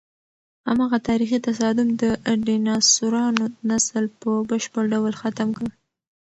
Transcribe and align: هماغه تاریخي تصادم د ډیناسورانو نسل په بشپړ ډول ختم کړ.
هماغه 0.69 0.97
تاریخي 1.09 1.39
تصادم 1.47 1.89
د 2.01 2.03
ډیناسورانو 2.45 3.43
نسل 3.69 4.05
په 4.21 4.31
بشپړ 4.49 4.83
ډول 4.93 5.13
ختم 5.21 5.49
کړ. 5.57 5.67